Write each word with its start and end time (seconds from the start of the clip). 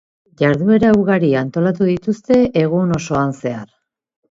Jarduera 0.41 0.93
ugari 0.99 1.29
antolatu 1.43 1.91
dituzte 1.91 2.41
egun 2.65 2.99
osoan 2.99 3.39
zehar. 3.45 3.71